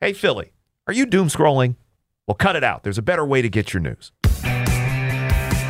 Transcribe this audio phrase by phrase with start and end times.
[0.00, 0.52] Hey, Philly,
[0.86, 1.74] are you doom scrolling?
[2.28, 2.84] Well, cut it out.
[2.84, 4.12] There's a better way to get your news.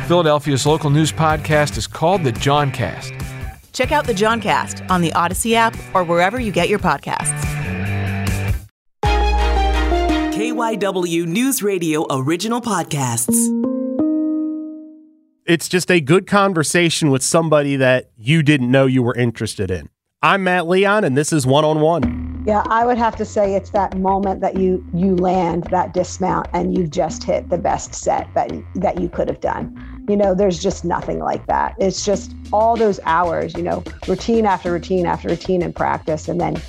[0.07, 3.15] Philadelphia's local news podcast is called The Johncast.
[3.73, 7.43] Check out The Johncast on the Audacy app or wherever you get your podcasts.
[10.35, 13.35] KYW News Radio original podcasts.
[15.47, 19.89] It's just a good conversation with somebody that you didn't know you were interested in.
[20.21, 22.28] I'm Matt Leon, and this is One on One.
[22.49, 26.47] Yeah, I would have to say it's that moment that you you land that dismount
[26.51, 30.03] and you've just hit the best set that that you could have done.
[30.09, 31.75] You know, there's just nothing like that.
[31.77, 36.41] It's just all those hours, you know, routine after routine after routine in practice, and
[36.41, 36.59] then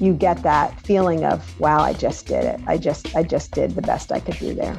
[0.00, 3.72] you get that feeling of wow i just did it i just i just did
[3.72, 4.76] the best i could do there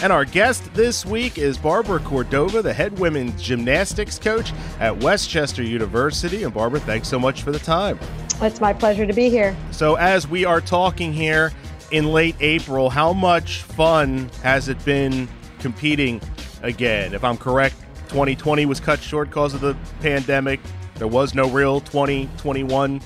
[0.00, 5.28] and our guest this week is Barbara Cordova, the head women's gymnastics coach at West
[5.28, 6.44] Chester University.
[6.44, 7.98] And Barbara, thanks so much for the time.
[8.40, 9.56] It's my pleasure to be here.
[9.72, 11.52] So, as we are talking here
[11.90, 16.20] in late April, how much fun has it been competing
[16.62, 17.14] again?
[17.14, 17.76] If I'm correct,
[18.08, 20.60] 2020 was cut short because of the pandemic.
[20.94, 23.00] There was no real 2021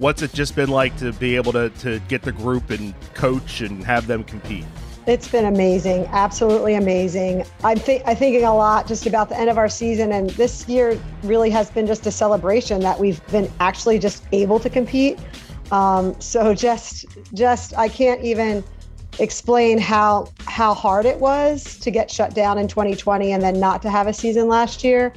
[0.00, 3.60] what's it just been like to be able to, to get the group and coach
[3.60, 4.64] and have them compete?
[5.10, 7.44] It's been amazing, absolutely amazing.
[7.64, 10.68] I'm, th- I'm thinking a lot just about the end of our season, and this
[10.68, 15.18] year really has been just a celebration that we've been actually just able to compete.
[15.72, 18.62] Um, so just, just I can't even
[19.18, 23.82] explain how how hard it was to get shut down in 2020 and then not
[23.82, 25.12] to have a season last year.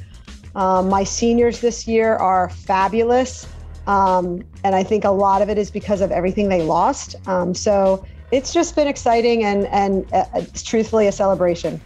[0.55, 3.47] Um, my seniors this year are fabulous.
[3.85, 7.15] Um, and I think a lot of it is because of everything they lost.
[7.27, 11.79] Um, so it's just been exciting and, and uh, it's truthfully a celebration.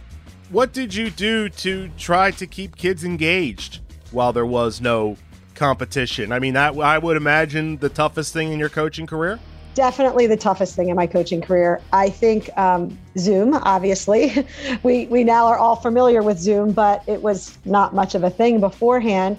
[0.50, 3.80] What did you do to try to keep kids engaged
[4.12, 5.16] while there was no
[5.54, 6.32] competition?
[6.32, 9.38] I mean, that I would imagine the toughest thing in your coaching career.
[9.74, 11.82] Definitely the toughest thing in my coaching career.
[11.92, 13.54] I think um, Zoom.
[13.54, 14.46] Obviously,
[14.82, 18.30] we we now are all familiar with Zoom, but it was not much of a
[18.30, 19.36] thing beforehand.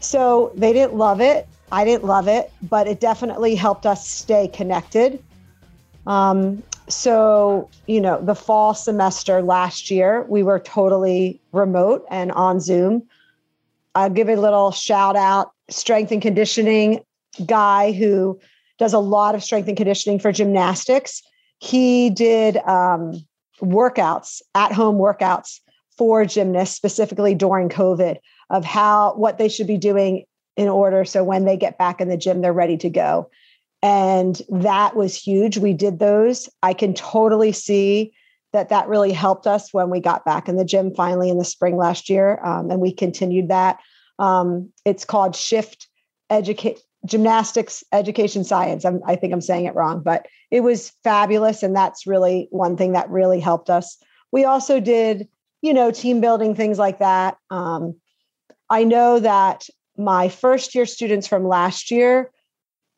[0.00, 1.48] So they didn't love it.
[1.72, 5.22] I didn't love it, but it definitely helped us stay connected.
[6.06, 12.60] Um, so, you know, the fall semester last year, we were totally remote and on
[12.60, 13.02] Zoom.
[13.94, 17.00] I'll give a little shout out strength and conditioning
[17.44, 18.38] guy who
[18.78, 21.22] does a lot of strength and conditioning for gymnastics.
[21.58, 23.26] He did um,
[23.60, 25.60] workouts, at home workouts
[25.96, 28.18] for gymnasts, specifically during COVID,
[28.50, 30.24] of how what they should be doing
[30.56, 33.28] in order so when they get back in the gym they're ready to go
[33.86, 35.58] and that was huge.
[35.58, 36.48] We did those.
[36.60, 38.12] I can totally see
[38.52, 41.44] that that really helped us when we got back in the gym finally in the
[41.44, 43.78] spring last year um, and we continued that.
[44.18, 45.86] Um, it's called shift
[46.30, 48.84] educate gymnastics education science.
[48.84, 52.76] I'm, i think i'm saying it wrong but it was fabulous and that's really one
[52.76, 53.96] thing that really helped us.
[54.32, 55.28] We also did
[55.62, 57.36] you know team building things like that.
[57.50, 57.94] Um,
[58.68, 62.32] i know that my first year students from last year,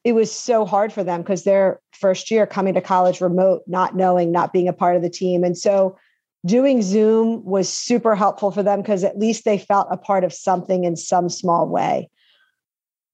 [0.08, 3.94] it was so hard for them because their first year coming to college remote, not
[3.94, 5.44] knowing, not being a part of the team.
[5.44, 5.98] And so
[6.46, 10.32] doing Zoom was super helpful for them because at least they felt a part of
[10.32, 12.08] something in some small way.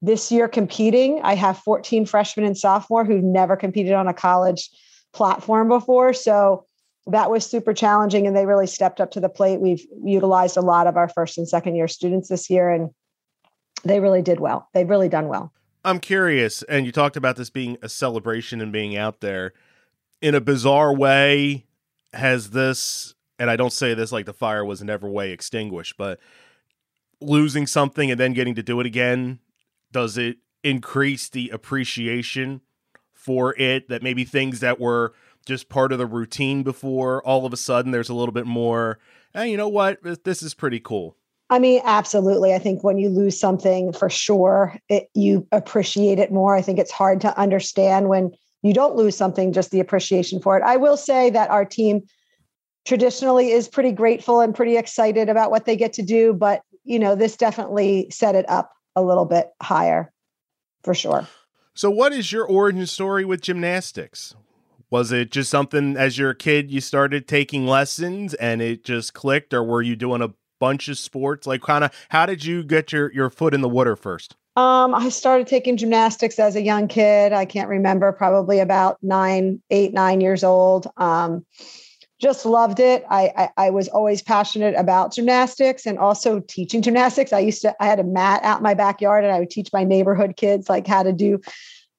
[0.02, 4.70] This year, competing, I have 14 freshmen and sophomore who've never competed on a college
[5.12, 6.12] platform before.
[6.12, 6.64] So
[7.08, 9.60] that was super challenging and they really stepped up to the plate.
[9.60, 12.90] We've utilized a lot of our first and second year students this year and
[13.82, 14.68] they really did well.
[14.74, 15.52] They've really done well.
[15.84, 19.52] I'm curious, and you talked about this being a celebration and being out there.
[20.22, 21.66] In a bizarre way,
[22.14, 26.18] has this, and I don't say this like the fire was never way extinguished, but
[27.20, 29.40] losing something and then getting to do it again,
[29.92, 32.62] does it increase the appreciation
[33.12, 35.12] for it that maybe things that were
[35.46, 38.98] just part of the routine before all of a sudden there's a little bit more,
[39.34, 39.98] hey, you know what?
[40.24, 41.16] This is pretty cool.
[41.54, 42.52] I mean, absolutely.
[42.52, 46.56] I think when you lose something for sure, it, you appreciate it more.
[46.56, 48.32] I think it's hard to understand when
[48.62, 50.64] you don't lose something, just the appreciation for it.
[50.64, 52.02] I will say that our team
[52.84, 56.98] traditionally is pretty grateful and pretty excited about what they get to do, but you
[56.98, 60.12] know, this definitely set it up a little bit higher
[60.82, 61.24] for sure.
[61.72, 64.34] So, what is your origin story with gymnastics?
[64.90, 69.14] Was it just something as you're a kid you started taking lessons and it just
[69.14, 70.30] clicked, or were you doing a
[70.60, 71.46] bunch of sports?
[71.46, 74.36] Like, kind of, how did you get your your foot in the water first?
[74.56, 77.32] Um, I started taking gymnastics as a young kid.
[77.32, 80.86] I can't remember, probably about nine, eight, nine years old.
[80.96, 81.44] Um,
[82.20, 83.04] just loved it.
[83.10, 87.32] I, I, I was always passionate about gymnastics and also teaching gymnastics.
[87.32, 89.70] I used to I had a mat out in my backyard and I would teach
[89.72, 91.40] my neighborhood kids like how to do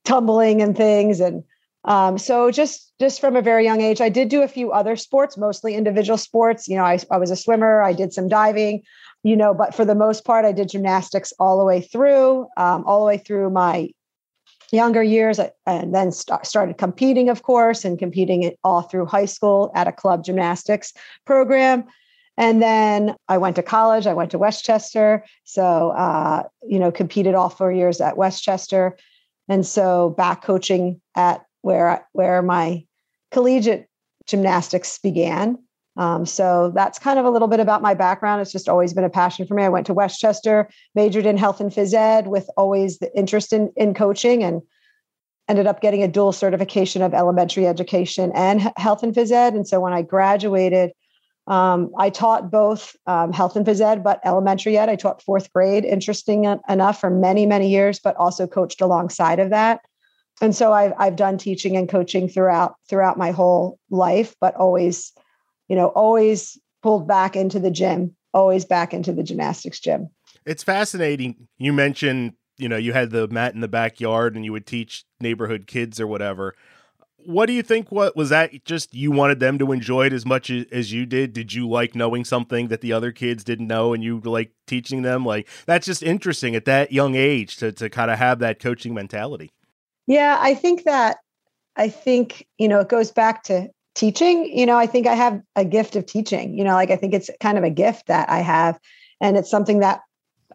[0.06, 1.20] tumbling and things.
[1.20, 1.44] And
[1.86, 4.96] Um, so just just from a very young age, I did do a few other
[4.96, 6.68] sports, mostly individual sports.
[6.68, 8.82] You know, I, I was a swimmer, I did some diving,
[9.24, 12.84] you know, but for the most part, I did gymnastics all the way through, um,
[12.86, 13.90] all the way through my
[14.72, 19.72] younger years, and then st- started competing, of course, and competing all through high school
[19.76, 20.94] at a club gymnastics
[21.26, 21.86] program.
[22.38, 24.08] And then I went to college.
[24.08, 25.24] I went to West Chester.
[25.44, 28.98] So, uh, you know, competed all four years at West Chester.
[29.48, 32.86] And so back coaching at where, where my
[33.32, 33.90] collegiate
[34.28, 35.58] gymnastics began.
[35.98, 38.42] Um, so that's kind of a little bit about my background.
[38.42, 39.64] It's just always been a passion for me.
[39.64, 43.52] I went to West Chester, majored in health and phys ed with always the interest
[43.52, 44.62] in, in coaching and
[45.50, 49.56] ended up getting a dual certification of elementary education and health and phys ed.
[49.56, 50.92] And so when I graduated,
[51.48, 54.90] um, I taught both um, health and phys ed, but elementary ed.
[54.90, 59.50] I taught fourth grade, interesting enough, for many, many years, but also coached alongside of
[59.50, 59.82] that.
[60.42, 65.14] And so I've I've done teaching and coaching throughout throughout my whole life, but always,
[65.68, 70.10] you know, always pulled back into the gym, always back into the gymnastics gym.
[70.46, 71.48] It's fascinating.
[71.58, 75.06] You mentioned, you know, you had the mat in the backyard and you would teach
[75.20, 76.54] neighborhood kids or whatever
[77.26, 80.26] what do you think what was that just you wanted them to enjoy it as
[80.26, 83.94] much as you did did you like knowing something that the other kids didn't know
[83.94, 87.90] and you like teaching them like that's just interesting at that young age to, to
[87.90, 89.52] kind of have that coaching mentality
[90.08, 91.18] yeah i think that
[91.76, 95.42] i think you know it goes back to teaching you know i think i have
[95.56, 98.30] a gift of teaching you know like i think it's kind of a gift that
[98.30, 98.80] i have
[99.22, 100.02] and it's something that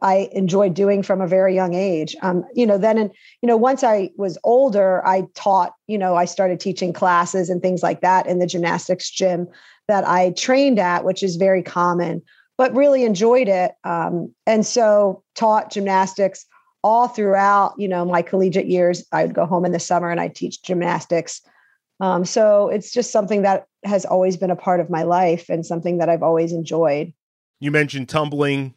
[0.03, 2.17] I enjoyed doing from a very young age.
[2.23, 3.11] Um, you know, then, and
[3.43, 5.75] you know, once I was older, I taught.
[5.87, 9.49] You know, I started teaching classes and things like that in the gymnastics gym
[9.89, 12.23] that I trained at, which is very common.
[12.57, 16.45] But really enjoyed it, um, and so taught gymnastics
[16.83, 17.75] all throughout.
[17.79, 19.05] You know, my collegiate years.
[19.13, 21.41] I would go home in the summer and I teach gymnastics.
[22.01, 25.65] Um, so it's just something that has always been a part of my life and
[25.65, 27.13] something that I've always enjoyed.
[27.61, 28.75] You mentioned tumbling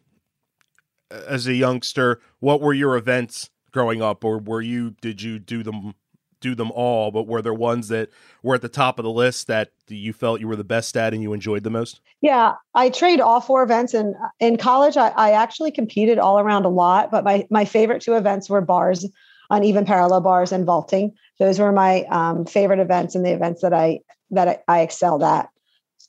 [1.10, 5.62] as a youngster, what were your events growing up, or were you did you do
[5.62, 5.94] them
[6.44, 7.10] do them all?
[7.10, 8.10] But were there ones that
[8.42, 11.14] were at the top of the list that you felt you were the best at
[11.14, 12.00] and you enjoyed the most?
[12.20, 16.66] Yeah, I trained all four events, and in college, I, I actually competed all around
[16.66, 17.10] a lot.
[17.10, 19.06] But my my favorite two events were bars,
[19.48, 21.12] uneven parallel bars, and vaulting.
[21.38, 24.00] Those were my um, favorite events and the events that I
[24.30, 25.48] that I, I excelled at.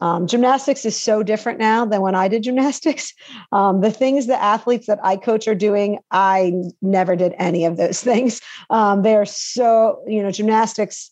[0.01, 3.13] Um, gymnastics is so different now than when I did gymnastics.
[3.51, 7.77] Um, the things the athletes that I coach are doing, I never did any of
[7.77, 8.41] those things.
[8.69, 11.11] Um, they're so, you know, gymnastics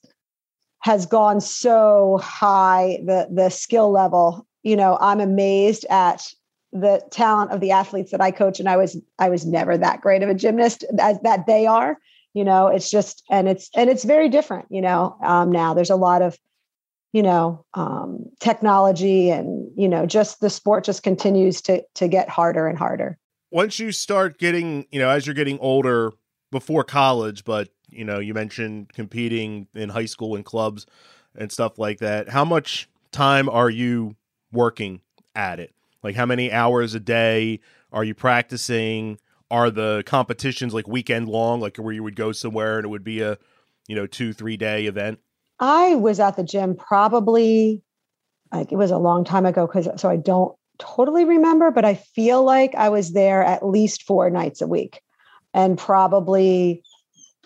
[0.80, 4.46] has gone so high, the the skill level.
[4.64, 6.34] You know, I'm amazed at
[6.74, 10.02] the talent of the athletes that I coach, and I was I was never that
[10.02, 11.98] great of a gymnast as that they are.
[12.34, 14.66] You know, it's just and it's and it's very different.
[14.70, 16.38] You know, um, now there's a lot of
[17.14, 22.28] you know um, technology and you know just the sport just continues to to get
[22.28, 23.18] harder and harder.
[23.52, 26.12] Once you start getting you know as you're getting older
[26.52, 30.86] before college but you know you mentioned competing in high school and clubs
[31.36, 34.16] and stuff like that how much time are you
[34.52, 35.02] working
[35.36, 35.74] at it?
[36.04, 37.62] Like how many hours a day
[37.92, 39.20] are you practicing?
[39.50, 41.62] Are the competitions like weekend long?
[41.62, 43.38] Like where you would go somewhere and it would be a
[43.88, 45.20] you know two three day event
[45.64, 47.82] I was at the gym probably
[48.52, 51.94] like it was a long time ago because so I don't totally remember, but I
[51.94, 55.00] feel like I was there at least four nights a week
[55.54, 56.84] and probably,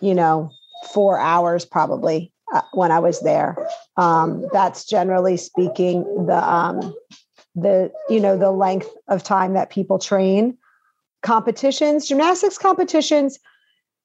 [0.02, 0.50] you know,
[0.92, 3.56] four hours probably uh, when I was there.
[3.98, 6.96] Um, that's generally speaking the um,
[7.54, 10.58] the you know the length of time that people train.
[11.22, 13.38] Competitions, gymnastics competitions,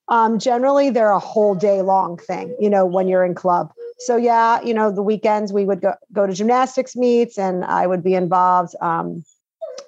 [0.09, 2.55] um, generally they're a whole day long thing.
[2.61, 3.73] You know, when you're in club,
[4.05, 7.87] so yeah, you know, the weekends we would go, go to gymnastics meets and I
[7.87, 9.25] would be involved, um,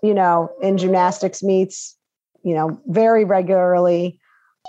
[0.02, 1.96] you know, in gymnastics meets,
[2.42, 4.20] you know, very regularly.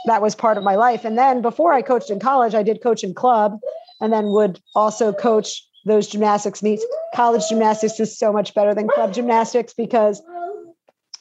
[0.08, 1.06] That was part of my life.
[1.06, 3.60] And then before I coached in college, I did coach in club
[4.02, 6.86] and then would also coach those gymnastics meets.
[7.14, 10.22] College gymnastics is so much better than club gymnastics because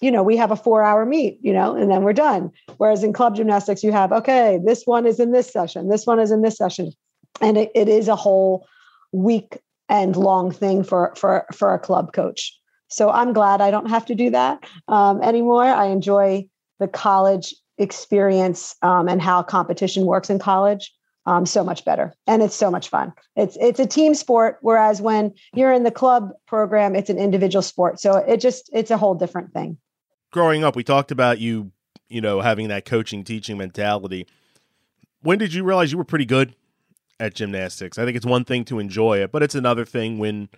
[0.00, 2.50] you know, we have a four hour meet, you know, and then we're done.
[2.76, 6.18] Whereas in club gymnastics, you have, okay, this one is in this session, this one
[6.18, 6.92] is in this session
[7.40, 8.66] and it, it is a whole
[9.12, 12.58] week and long thing for for for a club coach.
[12.88, 15.64] So i'm glad i don't have to do that um, anymore.
[15.64, 16.48] I enjoy
[16.78, 20.92] the college experience um, and how competition works in college
[21.26, 22.14] um, so much better.
[22.26, 23.12] And it's so much fun.
[23.36, 27.62] It's it's a team sport whereas when you're in the club program it's an individual
[27.62, 28.00] sport.
[28.00, 29.78] So it just it's a whole different thing.
[30.32, 31.72] Growing up we talked about you
[32.08, 34.26] you know having that coaching teaching mentality.
[35.20, 36.54] When did you realize you were pretty good
[37.20, 37.98] at gymnastics.
[37.98, 40.48] I think it's one thing to enjoy it, but it's another thing when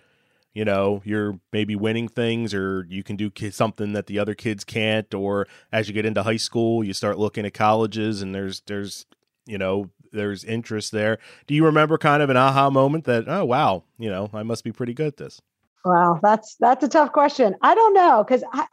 [0.53, 4.63] you know you're maybe winning things or you can do something that the other kids
[4.63, 8.61] can't or as you get into high school you start looking at colleges and there's
[8.61, 9.05] there's
[9.45, 11.19] you know there's interest there.
[11.45, 14.63] Do you remember kind of an aha moment that oh wow you know i must
[14.63, 15.39] be pretty good at this
[15.85, 17.55] wow that's that's a tough question.
[17.61, 18.65] I don't know because i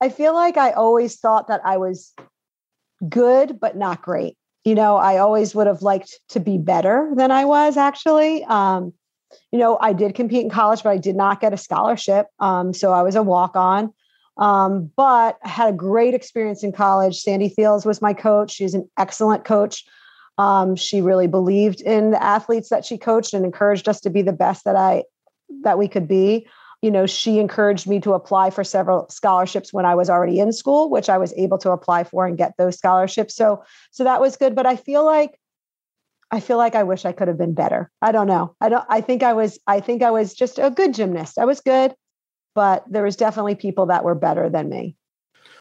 [0.00, 2.12] i feel like i always thought that i was
[3.08, 7.30] good but not great you know i always would have liked to be better than
[7.30, 8.92] i was actually um
[9.52, 12.26] you know, I did compete in college, but I did not get a scholarship.
[12.38, 13.92] Um, so I was a walk on.
[14.36, 17.20] Um, but I had a great experience in college.
[17.20, 18.52] Sandy Fields was my coach.
[18.52, 19.84] She's an excellent coach.
[20.38, 24.22] Um, she really believed in the athletes that she coached and encouraged us to be
[24.22, 25.04] the best that I
[25.62, 26.46] that we could be.
[26.82, 30.52] You know, she encouraged me to apply for several scholarships when I was already in
[30.52, 33.34] school, which I was able to apply for and get those scholarships.
[33.34, 34.54] So, so that was good.
[34.54, 35.38] But I feel like
[36.30, 37.90] I feel like I wish I could have been better.
[38.00, 38.54] I don't know.
[38.60, 41.38] I don't I think I was I think I was just a good gymnast.
[41.38, 41.94] I was good,
[42.54, 44.96] but there was definitely people that were better than me.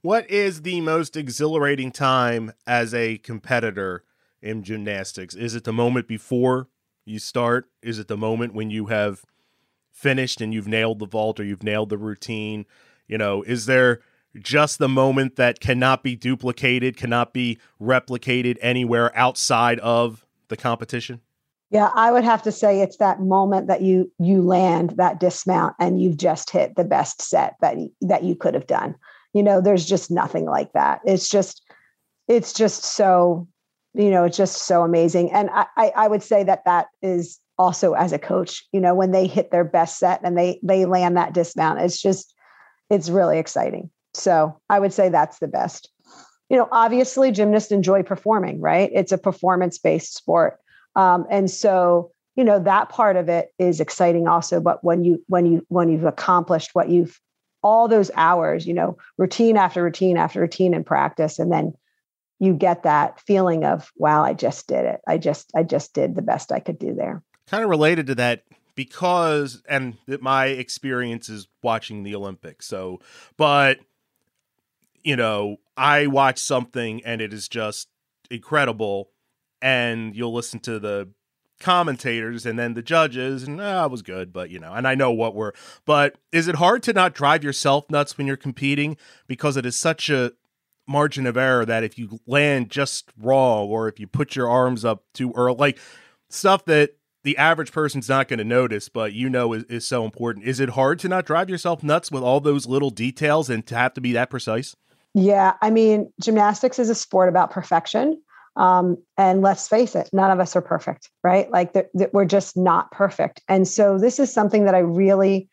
[0.01, 4.05] What is the most exhilarating time as a competitor
[4.41, 5.35] in gymnastics?
[5.35, 6.69] Is it the moment before
[7.05, 7.69] you start?
[7.81, 9.23] Is it the moment when you have
[9.99, 12.65] finished and you've nailed the vault or you've nailed the routine?
[13.07, 13.99] You know, is there
[14.37, 21.21] just the moment that cannot be duplicated, cannot be replicated anywhere outside of the competition?
[21.71, 25.75] Yeah, I would have to say it's that moment that you you land that dismount
[25.79, 28.95] and you've just hit the best set that that you could have done.
[29.33, 31.01] You know, there's just nothing like that.
[31.05, 31.61] It's just
[32.27, 33.47] it's just so
[33.93, 37.39] you know it's just so amazing and I, I i would say that that is
[37.59, 40.85] also as a coach you know when they hit their best set and they they
[40.85, 42.33] land that dismount it's just
[42.89, 45.91] it's really exciting so i would say that's the best
[46.49, 48.89] you know, obviously gymnasts enjoy performing, right?
[48.93, 50.59] It's a performance based sport.
[50.95, 54.59] Um, and so, you know, that part of it is exciting also.
[54.59, 57.19] But when you, when you, when you've accomplished what you've,
[57.61, 61.73] all those hours, you know, routine after routine after routine in practice, and then
[62.39, 65.01] you get that feeling of, wow, I just did it.
[65.07, 67.21] I just, I just did the best I could do there.
[67.49, 68.43] Kind of related to that
[68.75, 72.65] because, and my experience is watching the Olympics.
[72.67, 72.99] So,
[73.37, 73.79] but
[75.03, 77.87] you know, I watch something and it is just
[78.29, 79.09] incredible,
[79.61, 81.09] and you'll listen to the
[81.59, 84.95] commentators and then the judges, and ah, it was good, but you know, and I
[84.95, 85.53] know what we're.
[85.85, 89.75] But is it hard to not drive yourself nuts when you're competing because it is
[89.75, 90.33] such a
[90.87, 94.85] margin of error that if you land just wrong or if you put your arms
[94.85, 95.79] up too early, like
[96.29, 96.95] stuff that
[97.29, 100.47] the average person's not going to notice, but you know is, is so important.
[100.47, 103.75] Is it hard to not drive yourself nuts with all those little details and to
[103.75, 104.75] have to be that precise?
[105.13, 108.19] Yeah, I mean, gymnastics is a sport about perfection.
[108.55, 111.51] Um, and let's face it, none of us are perfect, right?
[111.51, 111.71] Like
[112.13, 113.43] we're just not perfect.
[113.47, 115.47] And so this is something that I really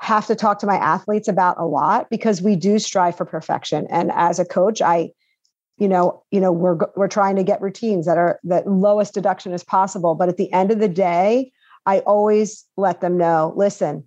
[0.00, 3.86] have to talk to my athletes about a lot because we do strive for perfection.
[3.88, 5.10] And as a coach, I,
[5.78, 9.52] you know, you know, we're we're trying to get routines that are the lowest deduction
[9.52, 10.14] as possible.
[10.14, 11.52] But at the end of the day,
[11.84, 14.04] I always let them know, listen,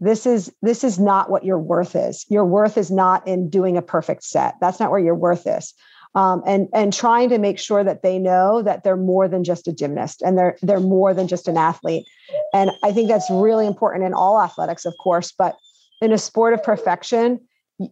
[0.00, 2.26] this is this is not what your worth is.
[2.28, 4.56] Your worth is not in doing a perfect set.
[4.60, 5.74] That's not where your worth is.
[6.14, 9.68] Um, and and trying to make sure that they know that they're more than just
[9.68, 12.06] a gymnast and they're they're more than just an athlete.
[12.52, 15.56] And i think that's really important in all athletics of course but
[16.00, 17.40] in a sport of perfection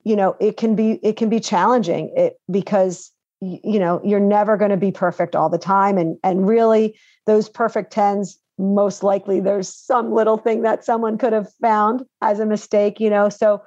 [0.05, 4.57] you know it can be it can be challenging it because you know you're never
[4.57, 9.41] going to be perfect all the time and and really those perfect tens most likely
[9.41, 13.29] there's some little thing that someone could have found as a mistake you know?
[13.29, 13.63] So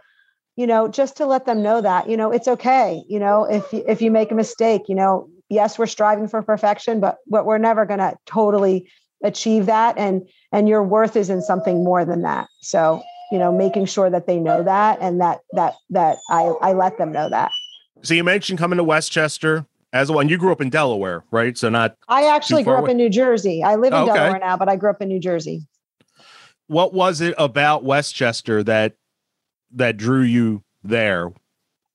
[0.56, 3.74] you know just to let them know that you know it's okay you know if
[3.74, 7.58] if you make a mistake you know yes we're striving for perfection but but we're
[7.58, 8.88] never going to totally
[9.24, 12.48] achieve that and and your worth is in something more than that.
[12.62, 13.02] So
[13.34, 16.98] you know making sure that they know that and that that that i i let
[16.98, 17.52] them know that
[18.04, 20.20] so you mentioned coming to West Chester as well.
[20.20, 21.58] And you grew up in Delaware, right?
[21.58, 21.96] So not.
[22.10, 22.92] I actually grew up away.
[22.92, 23.64] in New Jersey.
[23.64, 24.14] I live in oh, okay.
[24.14, 25.66] Delaware now, but I grew up in New Jersey.
[26.68, 28.96] What was it about West Chester that
[29.72, 31.32] that drew you there?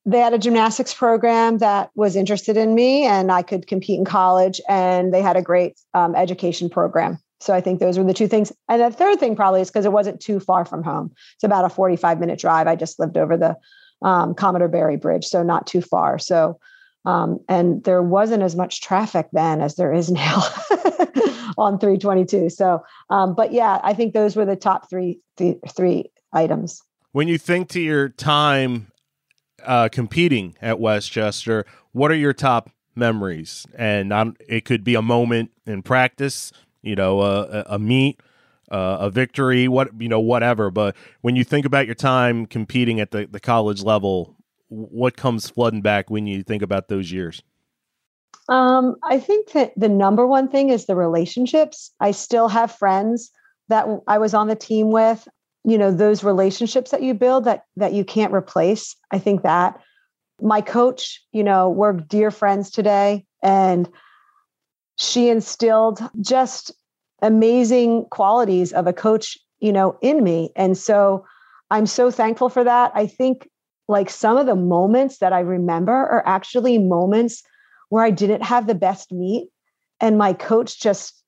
[0.06, 4.06] They had a gymnastics program that was interested in me, and I could compete in
[4.06, 4.60] college.
[4.68, 7.18] And they had a great um, education program.
[7.40, 8.52] So I think those were the two things.
[8.68, 11.12] And the third thing probably is because it wasn't too far from home.
[11.34, 12.66] It's about a 45 minute drive.
[12.66, 13.56] I just lived over the
[14.02, 16.18] um, Commodore Barry Bridge, so not too far.
[16.18, 16.58] So
[17.04, 20.42] um, and there wasn't as much traffic then as there is now
[21.56, 22.50] on 322.
[22.50, 26.82] So, um, but yeah, I think those were the top three three items.
[27.12, 28.88] When you think to your time
[29.64, 33.66] uh, competing at West Chester, what are your top memories?
[33.76, 34.12] And
[34.46, 36.52] it could be a moment in practice,
[36.88, 38.20] you know, a, a meet,
[38.70, 40.70] uh, a victory, what you know, whatever.
[40.70, 44.36] But when you think about your time competing at the, the college level,
[44.68, 47.42] what comes flooding back when you think about those years?
[48.48, 51.92] Um, I think that the number one thing is the relationships.
[52.00, 53.30] I still have friends
[53.68, 55.28] that I was on the team with.
[55.64, 58.96] You know, those relationships that you build that that you can't replace.
[59.12, 59.78] I think that
[60.40, 63.88] my coach, you know, we're dear friends today, and
[64.96, 66.72] she instilled just
[67.22, 70.50] amazing qualities of a coach, you know, in me.
[70.56, 71.24] And so
[71.70, 72.92] I'm so thankful for that.
[72.94, 73.48] I think
[73.88, 77.42] like some of the moments that I remember are actually moments
[77.88, 79.48] where I didn't have the best meet
[80.00, 81.22] and my coach just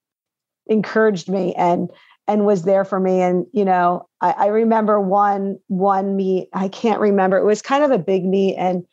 [0.67, 1.91] encouraged me and
[2.29, 6.69] and was there for me and you know I, I remember one one meet I
[6.69, 8.85] can't remember it was kind of a big meet and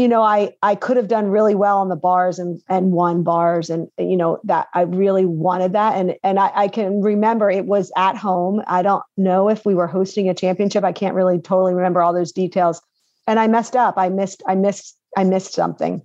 [0.00, 3.22] you know i i could have done really well on the bars and and won
[3.22, 5.96] bars and you know that i really wanted that.
[5.96, 8.62] And and I, I can remember it was at home.
[8.66, 10.84] I don't know if we were hosting a championship.
[10.84, 12.80] I can't really totally remember all those details.
[13.26, 13.94] And i messed up.
[13.96, 16.02] I missed i missed i missed something.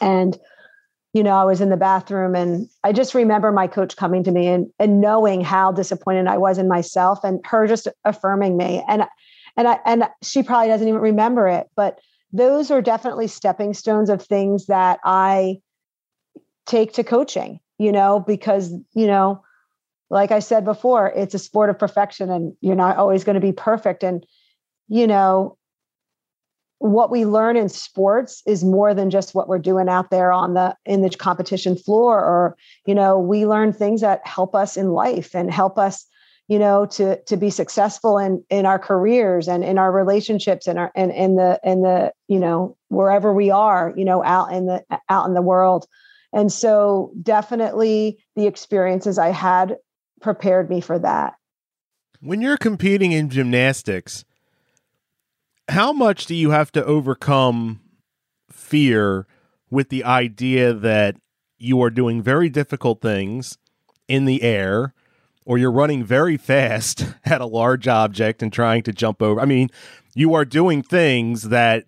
[0.00, 0.38] And
[1.12, 4.32] you know i was in the bathroom and i just remember my coach coming to
[4.32, 8.84] me and and knowing how disappointed i was in myself and her just affirming me.
[8.88, 9.04] And
[9.56, 12.00] and i and she probably doesn't even remember it but
[12.34, 15.60] those are definitely stepping stones of things that I
[16.66, 19.42] take to coaching, you know, because, you know,
[20.10, 23.40] like I said before, it's a sport of perfection and you're not always going to
[23.40, 24.02] be perfect.
[24.02, 24.26] And,
[24.88, 25.56] you know,
[26.78, 30.54] what we learn in sports is more than just what we're doing out there on
[30.54, 34.90] the in the competition floor or you know we learn things that help us in
[34.90, 36.04] life and help us
[36.48, 40.78] you know to to be successful in in our careers and in our relationships and
[40.78, 44.66] our and in the in the you know wherever we are you know out in
[44.66, 45.86] the out in the world.
[46.32, 49.76] And so definitely the experiences i had
[50.20, 51.34] prepared me for that.
[52.20, 54.24] When you're competing in gymnastics
[55.68, 57.80] how much do you have to overcome
[58.50, 59.26] fear
[59.70, 61.16] with the idea that
[61.58, 63.56] you are doing very difficult things
[64.08, 64.92] in the air
[65.44, 69.40] or you're running very fast at a large object and trying to jump over.
[69.40, 69.70] I mean,
[70.14, 71.84] you are doing things that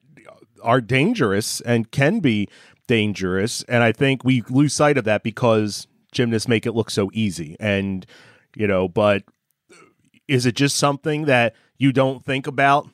[0.62, 2.48] are dangerous and can be
[2.86, 3.62] dangerous.
[3.64, 7.56] And I think we lose sight of that because gymnasts make it look so easy.
[7.60, 8.06] And,
[8.54, 9.24] you know, but
[10.28, 12.88] is it just something that you don't think about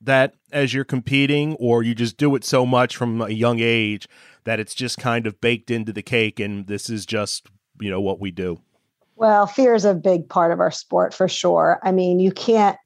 [0.00, 4.08] that as you're competing, or you just do it so much from a young age
[4.44, 7.48] that it's just kind of baked into the cake and this is just,
[7.80, 8.60] you know, what we do?
[9.18, 11.80] Well, fear is a big part of our sport for sure.
[11.82, 12.78] I mean, you can't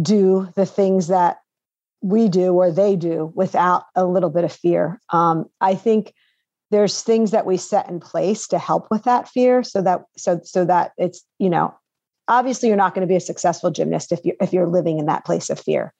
[0.00, 1.38] do the things that
[2.02, 5.00] we do or they do without a little bit of fear.
[5.10, 6.14] Um, I think
[6.70, 10.40] there's things that we set in place to help with that fear, so that so
[10.44, 11.74] so that it's you know,
[12.28, 15.06] obviously you're not going to be a successful gymnast if you if you're living in
[15.06, 15.92] that place of fear,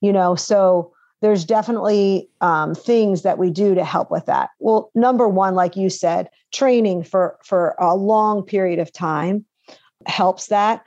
[0.00, 0.34] you know.
[0.34, 0.92] So
[1.24, 4.50] there's definitely um, things that we do to help with that.
[4.58, 9.46] Well, number one, like you said, training for for a long period of time
[10.04, 10.84] helps that.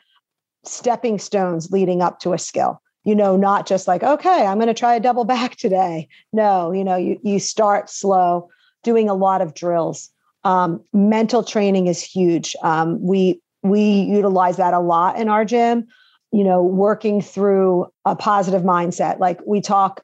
[0.63, 2.79] Stepping stones leading up to a skill.
[3.03, 6.07] You know, not just like, okay, I'm going to try a double back today.
[6.31, 8.47] No, you know, you you start slow,
[8.83, 10.11] doing a lot of drills.
[10.43, 12.55] Um, mental training is huge.
[12.61, 15.87] Um, we we utilize that a lot in our gym
[16.33, 20.03] you know working through a positive mindset like we talk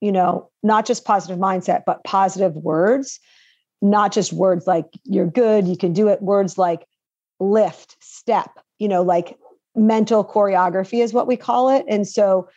[0.00, 3.20] you know, not just positive mindset, but positive words,
[3.82, 6.86] not just words like you're good, you can do it, words like
[7.40, 9.36] lift, step, you know, like
[9.74, 11.84] mental choreography is what we call it.
[11.88, 12.48] And so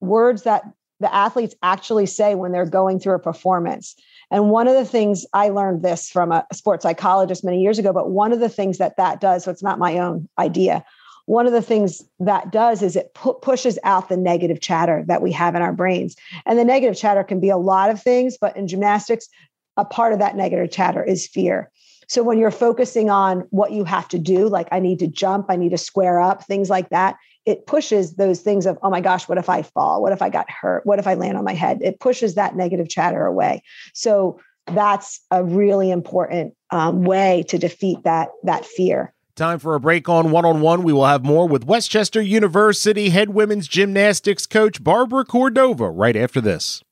[0.00, 0.62] words that
[1.00, 3.96] the athletes actually say when they're going through a performance.
[4.30, 7.92] And one of the things I learned this from a sports psychologist many years ago,
[7.92, 10.84] but one of the things that that does, so it's not my own idea,
[11.30, 15.22] one of the things that does is it pu- pushes out the negative chatter that
[15.22, 16.16] we have in our brains.
[16.44, 19.28] And the negative chatter can be a lot of things, but in gymnastics,
[19.76, 21.70] a part of that negative chatter is fear.
[22.08, 25.46] So when you're focusing on what you have to do, like I need to jump,
[25.48, 27.14] I need to square up, things like that,
[27.46, 30.02] it pushes those things of, oh my gosh, what if I fall?
[30.02, 30.84] What if I got hurt?
[30.84, 31.78] What if I land on my head?
[31.80, 33.62] It pushes that negative chatter away.
[33.94, 39.14] So that's a really important um, way to defeat that that fear.
[39.40, 40.82] Time for a break on one on one.
[40.82, 46.14] We will have more with West Chester University head women's gymnastics coach Barbara Cordova right
[46.14, 46.84] after this.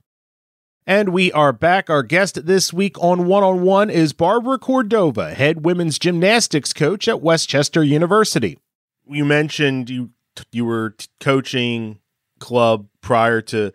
[0.86, 1.90] And we are back.
[1.90, 7.06] Our guest this week on One on One is Barbara Cordova, head women's gymnastics coach
[7.06, 8.58] at West Chester University.
[9.06, 10.12] You mentioned you
[10.50, 11.98] you were coaching
[12.38, 13.74] club prior to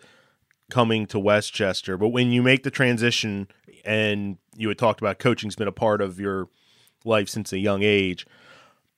[0.72, 3.50] coming to West Chester, but when you make the transition
[3.86, 6.48] and you had talked about coaching's been a part of your
[7.06, 8.26] life since a young age.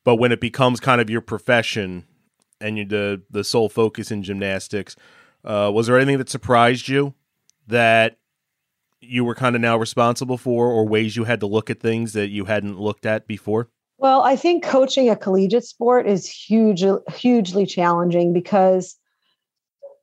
[0.06, 2.06] But when it becomes kind of your profession
[2.62, 4.96] and you the the sole focus in gymnastics,
[5.44, 7.13] uh, was there anything that surprised you
[7.68, 8.18] that
[9.02, 12.13] you were kind of now responsible for, or ways you had to look at things
[12.13, 13.70] that you hadn't looked at before?
[13.98, 18.96] Well, I think coaching a collegiate sport is huge, hugely challenging because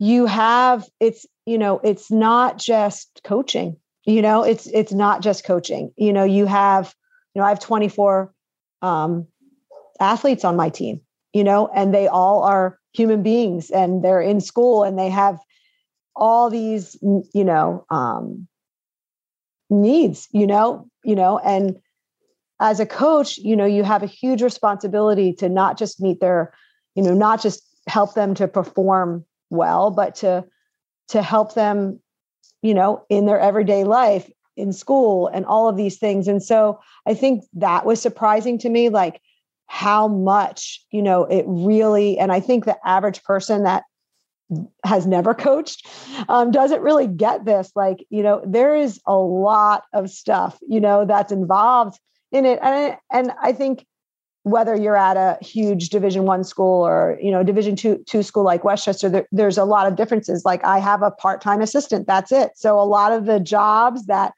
[0.01, 3.77] you have it's you know it's not just coaching.
[4.05, 5.93] You know, it's it's not just coaching.
[5.97, 6.93] You know, you have
[7.35, 8.33] you know I have 24
[8.83, 9.29] um,
[10.01, 11.01] athletes on my team.
[11.33, 15.39] You know, and they all are human beings, and they're in school, and they have
[16.15, 18.47] all these you know um,
[19.71, 20.29] needs.
[20.33, 21.79] You know, you know, and
[22.61, 26.53] as a coach, you know, you have a huge responsibility to not just meet their,
[26.95, 30.45] you know, not just help them to perform well, but to
[31.09, 31.99] to help them,
[32.63, 36.29] you know, in their everyday life, in school and all of these things.
[36.29, 39.21] And so I think that was surprising to me, like
[39.73, 43.85] how much, you know, it really, and I think the average person that
[44.85, 45.89] has never coached
[46.29, 50.79] um, doesn't really get this like you know there is a lot of stuff you
[50.79, 51.99] know that's involved
[52.33, 52.59] in it.
[52.61, 53.87] And I, and I think
[54.43, 58.45] whether you're at a huge division one school or you know division two two school
[58.45, 60.45] like West Chester there, there's a lot of differences.
[60.45, 62.51] Like i have a part-time assistant that's it.
[62.57, 64.35] So a lot of the jobs that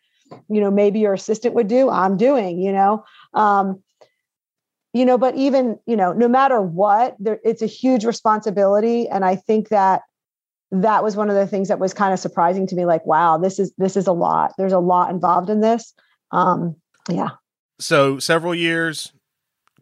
[0.48, 3.04] you know maybe your assistant would do i'm doing you know?
[3.34, 3.82] Um,
[4.94, 9.08] you know but even you know no matter what there, it's a huge responsibility.
[9.08, 10.02] And i think that
[10.70, 13.36] that was one of the things that was kind of surprising to me like wow
[13.36, 14.52] this is this is a lot.
[14.56, 15.92] There's a lot involved in this.
[16.30, 16.76] Um,
[17.08, 17.30] yeah.
[17.78, 19.12] So several years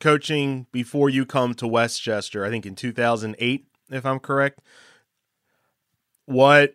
[0.00, 4.60] coaching before you come to West Chester, I think in 2008, if I'm correct.
[6.26, 6.74] What,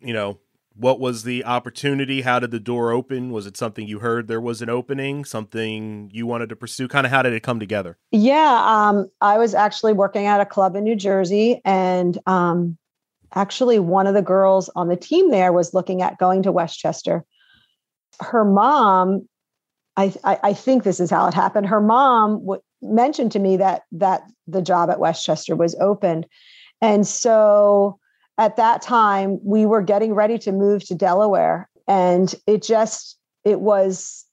[0.00, 0.38] you know,
[0.78, 2.22] what was the opportunity?
[2.22, 3.32] How did the door open?
[3.32, 6.86] Was it something you heard there was an opening, something you wanted to pursue?
[6.86, 7.98] Kind of how did it come together?
[8.12, 12.78] Yeah, um, I was actually working at a club in New Jersey, and um,
[13.34, 16.78] actually, one of the girls on the team there was looking at going to West
[16.78, 17.24] Chester.
[18.20, 19.28] Her mom
[19.98, 21.66] I, I, think this is how it happened.
[21.66, 26.24] Her mom w- mentioned to me that that the job at West Chester was opened,
[26.80, 27.98] and so
[28.38, 33.60] at that time we were getting ready to move to Delaware, and it just it
[33.60, 34.24] was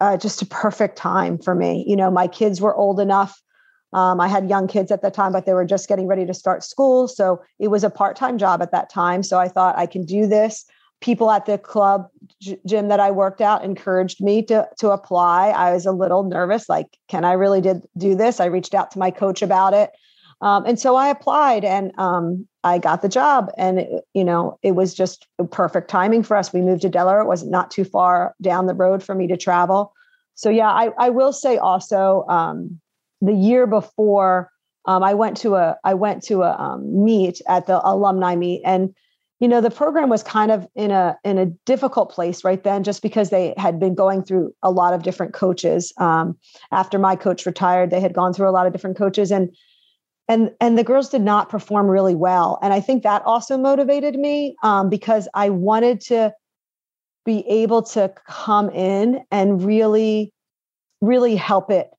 [0.00, 1.84] uh, just a perfect time for me.
[1.86, 3.40] You know, my kids were old enough.
[3.92, 6.32] Um, I had young kids at the time, but they were just getting ready to
[6.32, 9.22] start school, so it was a part time job at that time.
[9.22, 10.64] So I thought I can do this
[11.02, 12.08] people at the club
[12.64, 15.48] gym that I worked at encouraged me to to apply.
[15.48, 18.40] I was a little nervous, like, can I really did do this?
[18.40, 19.90] I reached out to my coach about it,
[20.42, 23.50] um, and so I applied, and um, I got the job.
[23.56, 26.52] And it, you know, it was just perfect timing for us.
[26.52, 29.36] We moved to Delaware; it was not too far down the road for me to
[29.36, 29.94] travel.
[30.34, 32.80] So yeah, I, I will say also um,
[33.20, 34.50] the year before.
[34.84, 38.62] Um, I went to a I went to a um, meet at the alumni meet,
[38.64, 38.92] and
[39.38, 42.82] you know the program was kind of in a in a difficult place right then
[42.82, 46.36] just because they had been going through a lot of different coaches um,
[46.72, 49.54] after my coach retired they had gone through a lot of different coaches and
[50.28, 54.16] and and the girls did not perform really well and i think that also motivated
[54.16, 56.32] me um, because i wanted to
[57.24, 60.32] be able to come in and really
[61.00, 61.90] really help it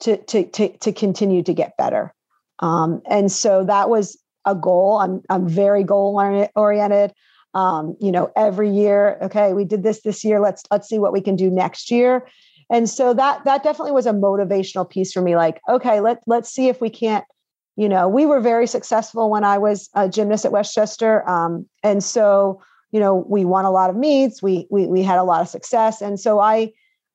[0.00, 2.12] to to to, to continue to get better
[2.60, 4.98] um, and so that was a goal.
[4.98, 6.20] I'm I'm very goal
[6.54, 7.12] oriented.
[7.54, 10.40] Um, you know, every year, okay, we did this this year.
[10.40, 12.26] Let's let's see what we can do next year.
[12.70, 15.36] And so that that definitely was a motivational piece for me.
[15.36, 17.24] Like, okay, let let's see if we can't.
[17.78, 21.64] You know, we were very successful when I was a gymnast at West Chester, um,
[21.84, 22.60] and so
[22.90, 24.42] you know we won a lot of meets.
[24.42, 26.72] We we we had a lot of success, and so I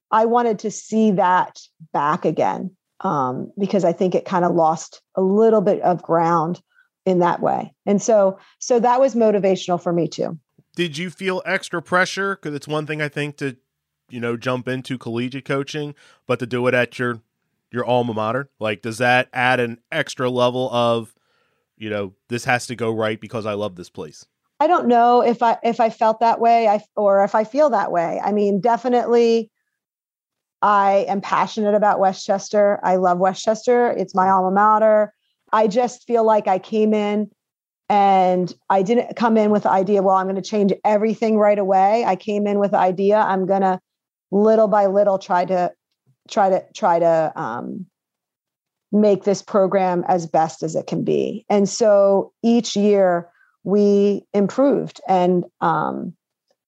[0.10, 1.60] I wanted to see that
[1.91, 2.71] back again
[3.02, 6.62] um, because I think it kind of lost a little bit of ground
[7.06, 7.73] in that way.
[7.86, 10.39] And so so that was motivational for me too.
[10.78, 13.58] Did you feel extra pressure cuz it's one thing I think to
[14.10, 15.93] you know jump into collegiate coaching,
[16.26, 17.19] but to do it at your
[17.73, 18.49] your alma mater?
[18.59, 21.13] Like does that add an extra level of
[21.75, 24.25] you know, this has to go right because I love this place?
[24.59, 27.69] I don't know if I if I felt that way I or if I feel
[27.71, 28.21] that way.
[28.23, 29.51] I mean, definitely
[30.62, 32.79] I am passionate about West Chester.
[32.83, 33.91] I love West Chester.
[33.91, 35.13] It's my alma mater.
[35.51, 37.29] I just feel like I came in
[37.89, 41.59] and I didn't come in with the idea, well, I'm going to change everything right
[41.59, 42.05] away.
[42.05, 43.79] I came in with the idea, I'm going to
[44.31, 45.71] little by little try to
[46.29, 47.86] try to try to um,
[48.91, 51.45] make this program as best as it can be.
[51.49, 53.29] And so each year
[53.63, 56.13] we improved and um,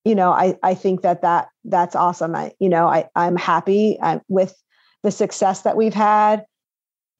[0.03, 3.97] you know I, I think that that that's awesome I, you know I, i'm happy
[4.29, 4.55] with
[5.05, 6.45] the success that we've had.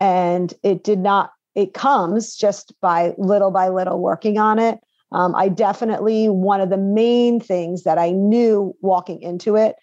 [0.02, 4.80] And it did not, it comes just by little by little working on it.
[5.12, 9.76] Um, I definitely, one of the main things that I knew walking into it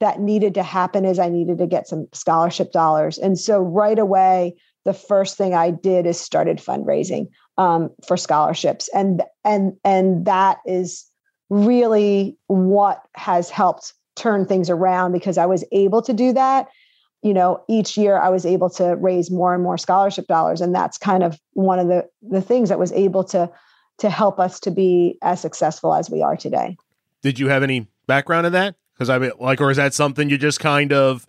[0.00, 3.18] that needed to happen is I needed to get some scholarship dollars.
[3.18, 8.88] And so right away, the first thing I did is started fundraising um, for scholarships.
[8.94, 11.04] And and and that is
[11.50, 16.68] really what has helped turn things around because I was able to do that
[17.22, 20.74] you know each year i was able to raise more and more scholarship dollars and
[20.74, 23.50] that's kind of one of the the things that was able to
[23.98, 26.76] to help us to be as successful as we are today
[27.22, 30.28] did you have any background in that because i mean like or is that something
[30.28, 31.26] you just kind of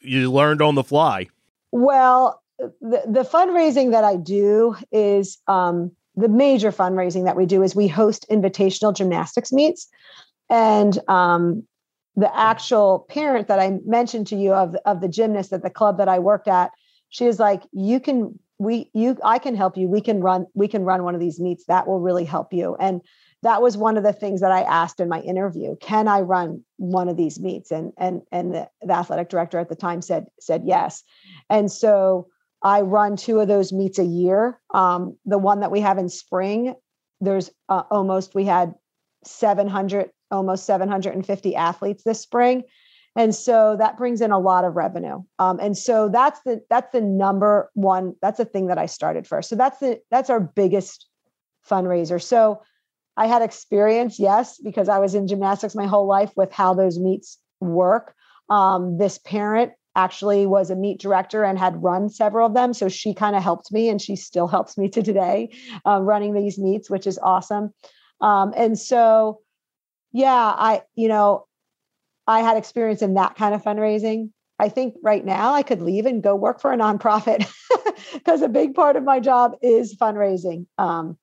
[0.00, 1.28] you learned on the fly
[1.70, 7.62] well the, the fundraising that i do is um, the major fundraising that we do
[7.62, 9.88] is we host invitational gymnastics meets
[10.50, 11.64] and um,
[12.16, 15.98] the actual parent that I mentioned to you of of the gymnast at the club
[15.98, 16.70] that I worked at,
[17.08, 19.88] she is like, you can we you I can help you.
[19.88, 21.64] We can run we can run one of these meets.
[21.66, 22.76] That will really help you.
[22.78, 23.00] And
[23.42, 25.76] that was one of the things that I asked in my interview.
[25.80, 27.70] Can I run one of these meets?
[27.70, 31.02] And and and the, the athletic director at the time said said yes.
[31.50, 32.28] And so
[32.62, 34.60] I run two of those meets a year.
[34.72, 36.74] Um, the one that we have in spring,
[37.20, 38.74] there's uh, almost we had
[39.24, 42.64] 700 almost 750 athletes this spring
[43.14, 46.90] and so that brings in a lot of revenue um, and so that's the that's
[46.92, 50.40] the number one that's the thing that i started first so that's the that's our
[50.40, 51.06] biggest
[51.68, 52.62] fundraiser so
[53.16, 56.98] i had experience yes because i was in gymnastics my whole life with how those
[56.98, 58.14] meets work
[58.48, 62.88] um, this parent actually was a meet director and had run several of them so
[62.88, 65.50] she kind of helped me and she still helps me to today
[65.86, 67.72] uh, running these meets which is awesome
[68.20, 69.40] um, and so
[70.12, 71.46] yeah, I, you know,
[72.26, 74.30] I had experience in that kind of fundraising.
[74.58, 77.50] I think right now I could leave and go work for a nonprofit
[78.12, 80.66] because a big part of my job is fundraising.
[80.78, 81.18] Um,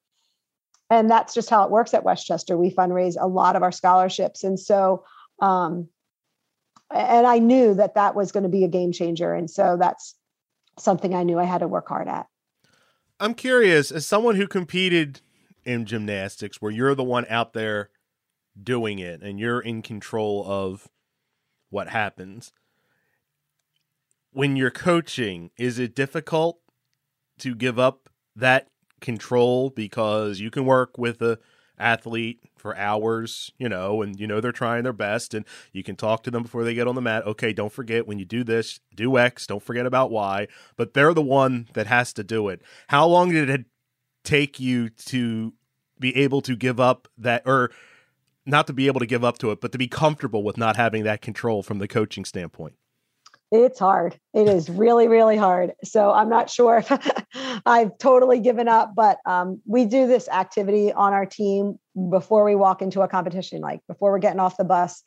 [0.89, 2.58] and that's just how it works at West Chester.
[2.58, 4.43] We fundraise a lot of our scholarships.
[4.43, 5.04] And so,
[5.39, 5.88] um,
[6.91, 9.34] and I knew that that was going to be a game changer.
[9.34, 10.15] And so that's
[10.80, 12.25] something I knew I had to work hard at.
[13.19, 15.21] I'm curious, as someone who competed
[15.65, 17.89] in gymnastics, where you're the one out there
[18.62, 20.89] doing it and you're in control of
[21.69, 22.52] what happens.
[24.32, 26.60] When you're coaching, is it difficult
[27.39, 28.67] to give up that
[28.99, 31.39] control because you can work with a
[31.79, 35.95] athlete for hours, you know, and you know they're trying their best and you can
[35.95, 37.25] talk to them before they get on the mat.
[37.25, 41.13] Okay, don't forget when you do this, do X, don't forget about Y, but they're
[41.13, 42.62] the one that has to do it.
[42.88, 43.65] How long did it
[44.23, 45.53] take you to
[45.99, 47.71] be able to give up that or
[48.45, 50.75] not to be able to give up to it, but to be comfortable with not
[50.75, 52.75] having that control from the coaching standpoint?
[53.51, 54.19] It's hard.
[54.33, 55.73] It is really, really hard.
[55.83, 56.91] So I'm not sure if
[57.65, 61.79] I've totally given up, but um, we do this activity on our team
[62.12, 65.03] before we walk into a competition, like before we're getting off the bus.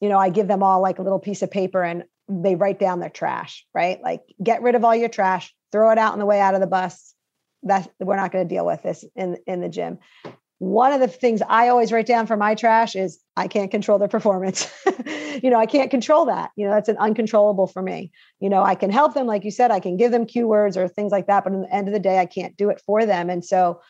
[0.00, 2.78] You know, I give them all like a little piece of paper and they write
[2.78, 3.98] down their trash, right?
[4.02, 6.60] Like get rid of all your trash, throw it out on the way out of
[6.60, 7.14] the bus.
[7.62, 9.98] That we're not going to deal with this in in the gym
[10.58, 13.98] one of the things I always write down for my trash is I can't control
[13.98, 14.70] their performance.
[15.42, 16.50] you know, I can't control that.
[16.56, 18.10] You know, that's an uncontrollable for me.
[18.40, 20.76] You know, I can help them, like you said, I can give them cue words
[20.78, 22.80] or things like that, but in the end of the day, I can't do it
[22.86, 23.28] for them.
[23.28, 23.80] And so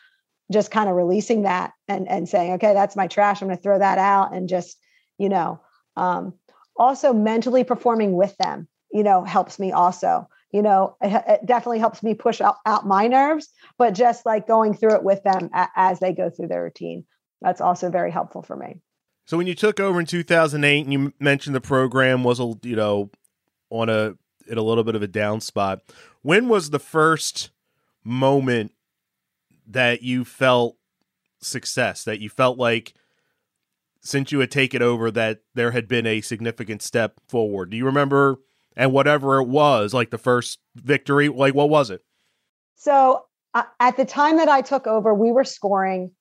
[0.51, 3.41] just kind of releasing that and and saying, okay, that's my trash.
[3.41, 4.77] I'm going to throw that out and just,
[5.17, 5.61] you know,
[5.95, 6.33] um,
[6.75, 11.79] also mentally performing with them, you know, helps me also you know it, it, definitely
[11.79, 15.49] helps me push out, out my nerves but just like going through it with them
[15.53, 17.05] a, as they go through their routine
[17.41, 18.81] that's also very helpful for me.
[19.25, 22.75] So when you took over in 2008 and you mentioned the program was a you
[22.75, 23.11] know
[23.69, 24.13] on a
[24.47, 25.81] in a little bit of a down spot
[26.21, 27.51] when was the first
[28.03, 28.71] moment
[29.67, 30.77] that you felt
[31.41, 32.93] success that you felt like
[34.01, 37.71] since you had taken over that there had been a significant step forward?
[37.71, 38.39] Do you remember
[38.77, 42.01] and whatever it was, like the first victory, like what was it?
[42.75, 46.11] So uh, at the time that I took over, we were scoring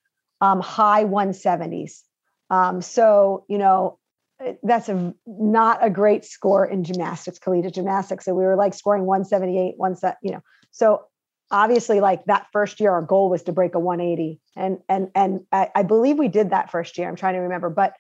[0.41, 2.01] um, high 170s.
[2.49, 3.99] Um, so, you know,
[4.41, 8.25] eh, that's a not a great score in gymnastics, collegiate gymnastics.
[8.25, 10.41] So we were like scoring 178, one set, you know.
[10.71, 11.05] So
[11.51, 14.41] obviously, like that first year, our goal was to break a 180.
[14.57, 17.09] And and and I, I believe we did that first year.
[17.09, 17.95] I'm trying to remember, but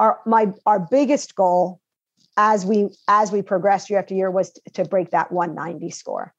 [0.00, 1.80] our my our biggest goal
[2.36, 6.34] as we as we progressed year after year was to, break that 190 score.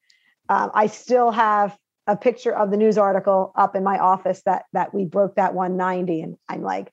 [0.48, 4.64] Um, I still have a picture of the news article up in my office that
[4.72, 6.92] that we broke that 190, and I'm like,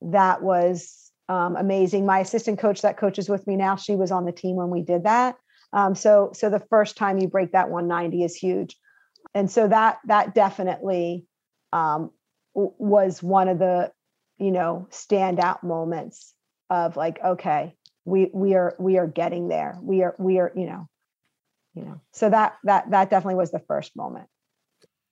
[0.00, 2.06] that was um, amazing.
[2.06, 4.82] My assistant coach that coaches with me now, she was on the team when we
[4.82, 5.36] did that.
[5.72, 8.76] Um, so so the first time you break that 190 is huge,
[9.34, 11.26] and so that that definitely
[11.72, 12.10] um,
[12.54, 13.90] was one of the
[14.38, 16.32] you know standout moments
[16.70, 17.74] of like okay
[18.06, 19.78] we we are we are getting there.
[19.82, 20.88] We are we are you know
[21.74, 22.00] you know.
[22.12, 24.28] So that that that definitely was the first moment.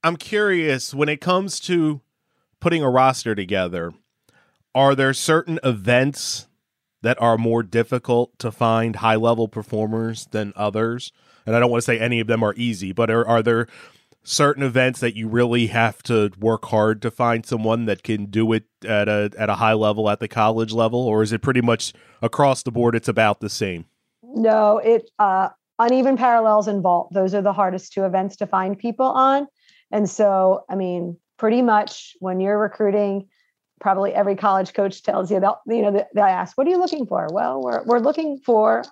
[0.03, 2.01] I'm curious when it comes to
[2.61, 3.93] putting a roster together,
[4.75, 6.47] are there certain events
[7.03, 11.13] that are more difficult to find high level performers than others?
[11.47, 13.67] And I don't want to say any of them are easy, but are, are there
[14.25, 18.53] certain events that you really have to work hard to find someone that can do
[18.55, 21.61] it at a at a high level at the college level or is it pretty
[21.61, 23.85] much across the board it's about the same?
[24.23, 27.13] no it uh uneven parallels and vault.
[27.13, 29.47] Those are the hardest two events to find people on.
[29.93, 33.29] And so i mean pretty much when you're recruiting
[33.81, 36.79] probably every college coach tells you that you know they, they ask what are you
[36.79, 37.29] looking for?
[37.31, 38.85] Well we're, we're looking for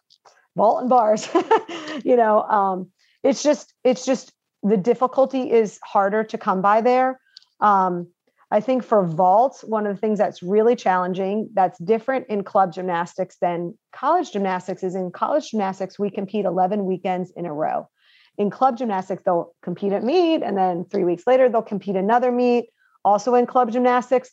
[0.56, 1.26] vault and bars
[2.04, 2.90] you know um
[3.22, 7.20] it's just it's just the difficulty is harder to come by there
[7.60, 8.06] um
[8.52, 12.74] I think for vault, one of the things that's really challenging, that's different in club
[12.74, 17.88] gymnastics than college gymnastics, is in college gymnastics, we compete 11 weekends in a row.
[18.36, 22.30] In club gymnastics, they'll compete at meet, and then three weeks later, they'll compete another
[22.30, 22.68] meet.
[23.06, 24.30] Also in club gymnastics,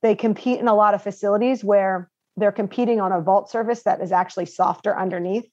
[0.00, 4.00] they compete in a lot of facilities where they're competing on a vault surface that
[4.00, 5.50] is actually softer underneath.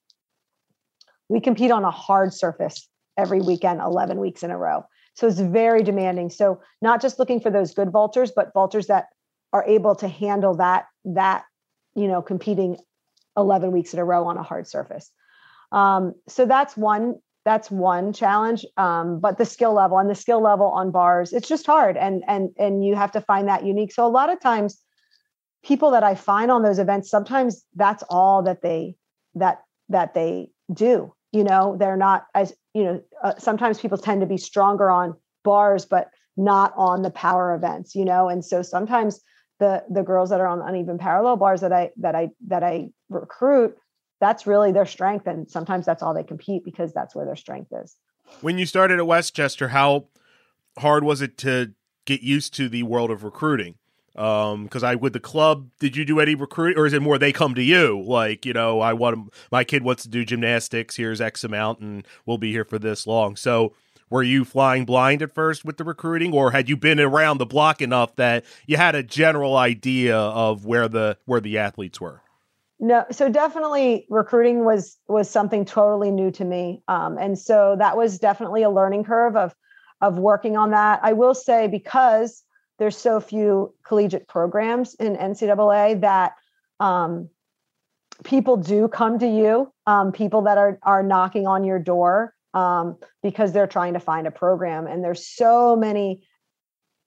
[1.29, 4.85] We compete on a hard surface every weekend, 11 weeks in a row.
[5.15, 6.29] So it's very demanding.
[6.29, 9.07] So not just looking for those good vaulters, but vaulters that
[9.51, 11.43] are able to handle that that
[11.95, 12.77] you know competing
[13.37, 15.11] 11 weeks in a row on a hard surface.
[15.71, 18.65] Um, so that's one that's one challenge.
[18.77, 22.23] Um, but the skill level and the skill level on bars, it's just hard, and
[22.27, 23.93] and and you have to find that unique.
[23.93, 24.81] So a lot of times,
[25.63, 28.95] people that I find on those events, sometimes that's all that they
[29.35, 34.21] that that they do you know they're not as you know uh, sometimes people tend
[34.21, 38.61] to be stronger on bars but not on the power events you know and so
[38.61, 39.19] sometimes
[39.59, 42.87] the the girls that are on uneven parallel bars that i that i that i
[43.09, 43.75] recruit
[44.21, 47.71] that's really their strength and sometimes that's all they compete because that's where their strength
[47.83, 47.97] is
[48.41, 50.07] When you started at West Chester, how
[50.79, 51.73] hard was it to
[52.05, 53.75] get used to the world of recruiting?
[54.15, 57.17] Um, because I with the club, did you do any recruiting, or is it more
[57.17, 58.03] they come to you?
[58.05, 60.95] Like, you know, I want my kid wants to do gymnastics.
[60.95, 63.35] Here's X amount, and we'll be here for this long.
[63.35, 63.73] So,
[64.11, 67.47] were you flying blind at first with the recruiting, or had you been around the
[67.47, 72.21] block enough that you had a general idea of where the where the athletes were?
[72.83, 77.97] no so definitely recruiting was was something totally new to me um, and so that
[77.97, 79.55] was definitely a learning curve of
[80.01, 82.43] of working on that i will say because
[82.79, 86.33] there's so few collegiate programs in ncaa that
[86.79, 87.29] um,
[88.23, 92.97] people do come to you um, people that are are knocking on your door um,
[93.21, 94.87] because they're trying to find a program.
[94.87, 96.23] And there's so many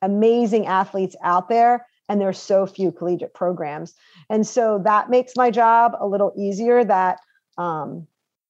[0.03, 3.95] amazing athletes out there and there's so few collegiate programs.
[4.31, 7.19] And so that makes my job a little easier that
[7.59, 8.07] um,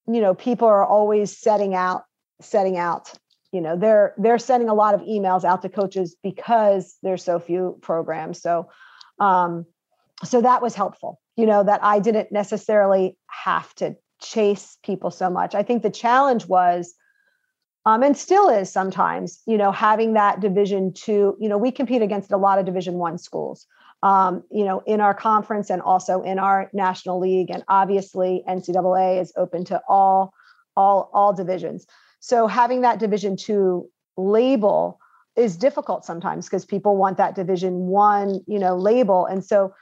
[0.09, 2.05] you know people are always setting out
[2.40, 3.12] setting out
[3.52, 7.38] you know they're they're sending a lot of emails out to coaches because there's so
[7.38, 8.40] few programs.
[8.40, 8.70] So
[9.18, 9.66] um
[10.24, 15.30] so that was helpful you know that i didn't necessarily have to chase people so
[15.30, 15.54] much.
[15.54, 16.94] I think the challenge was
[17.85, 22.02] um, and still is sometimes you know having that division two you know we compete
[22.02, 23.66] against a lot of division one schools
[24.02, 27.50] um, you know in our conference and also in our national league.
[27.50, 30.32] And obviously ncaa is open to all
[30.76, 31.87] all all divisions
[32.26, 34.98] so having that division two label
[35.36, 39.26] is difficult sometimes because people want that division one you know label.
[39.26, 39.72] And so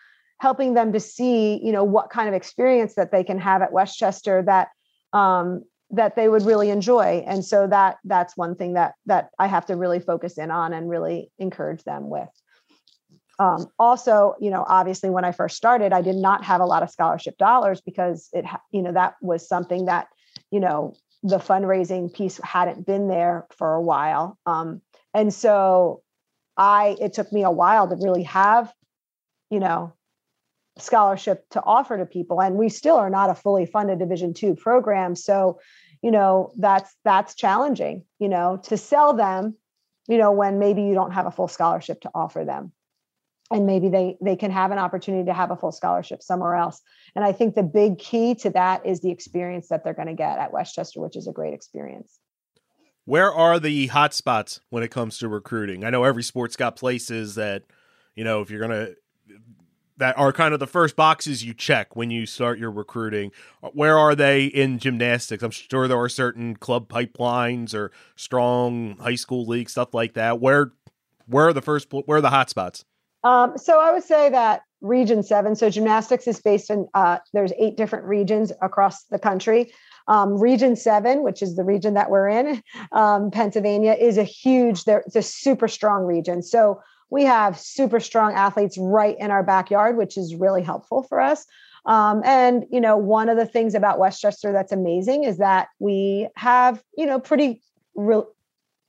[0.41, 3.73] helping them to see you know what kind of experience that they can have at
[3.73, 4.69] West Chester that
[5.15, 7.25] um, that they would really enjoy.
[7.27, 10.75] And so that that's one thing that that i have to really focus in on
[10.75, 12.29] and really encourage them with.
[13.39, 16.83] Um, also you know obviously when i first started i did not have a lot
[16.83, 20.09] of scholarship dollars because it you know that was something that
[20.51, 20.95] you know
[21.25, 24.39] the fundraising piece hadn't been there for a while.
[24.47, 26.03] Um, and so
[26.57, 28.73] i it took me a while to really have
[29.51, 29.93] you know
[30.79, 34.55] scholarship to offer to people and we still are not a fully funded division two
[34.55, 35.17] program.
[35.17, 35.59] So
[36.03, 39.57] you know that's that's challenging you know to sell them
[40.07, 42.73] you know when maybe you don't have a full scholarship to offer them
[43.55, 46.83] and maybe they they can have an opportunity to have a full scholarship somewhere else
[47.15, 50.15] and i think the big key to that is the experience that they're going to
[50.15, 52.19] get at West Chester which is a great experience
[53.07, 55.85] Where are the hot spots when it comes to recruiting?
[55.85, 57.65] I know every sport's got places that,
[58.15, 58.89] you know, if you're gonna
[59.97, 63.31] that are kind of the first boxes you check when you start your recruiting.
[63.73, 65.43] Where are they in gymnastics?
[65.43, 70.41] I'm sure there are certain club pipelines or strong high school league stuff like that.
[70.41, 70.73] Where
[71.27, 72.85] where are the first where are the hot spots?
[73.25, 75.57] Um, so I would say that region seven.
[75.57, 79.73] So gymnastics is based in uh, there's eight different regions across the country.
[80.07, 82.63] Um, region seven, which is the region that we're in,
[82.93, 84.85] um, Pennsylvania, is a huge.
[84.85, 86.43] There, it's a super strong region.
[86.43, 91.21] So we have super strong athletes right in our backyard, which is really helpful for
[91.21, 91.47] us.
[91.87, 95.69] Um, and you know, one of the things about West Chester that's amazing is that
[95.79, 97.63] we have you know pretty
[97.95, 98.25] re-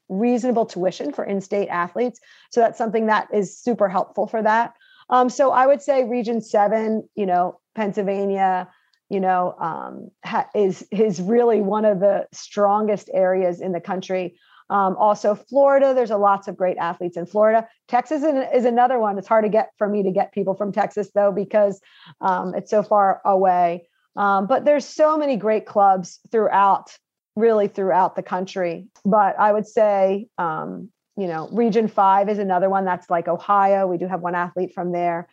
[0.10, 2.20] reasonable tuition for in-state athletes.
[2.51, 4.74] So that's something that is super helpful for that.
[5.10, 8.70] Um, so I would say Region Seven, you know, Pennsylvania,
[9.10, 14.36] you know, um, ha- is is really one of the strongest areas in the country.
[14.72, 17.68] Um, also, Florida, there's a lots of great athletes in Florida.
[17.88, 19.20] Texas is another one.
[19.20, 21.80] It's hard to get for me to get people from Texas though because
[22.22, 23.88] um, it's so far away.
[24.16, 26.97] Um, but there's so many great clubs throughout,
[27.36, 28.88] really throughout the country.
[29.04, 32.86] But I would say, um, you know, Region Five is another one.
[32.86, 33.88] That's like Ohio.
[33.88, 35.28] We do have one athlete from there.